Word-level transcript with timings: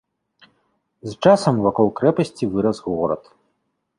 З 1.09 1.13
часам 1.27 1.55
вакол 1.67 1.87
крэпасці 2.01 2.51
вырас 2.53 2.77
горад. 2.87 3.23